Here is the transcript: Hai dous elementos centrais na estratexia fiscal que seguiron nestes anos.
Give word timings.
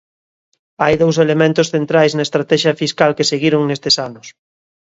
Hai 0.83 0.93
dous 1.01 1.17
elementos 1.25 1.67
centrais 1.73 2.11
na 2.13 2.25
estratexia 2.27 2.77
fiscal 2.81 3.11
que 3.17 3.29
seguiron 3.31 3.61
nestes 3.63 3.95
anos. 4.07 4.27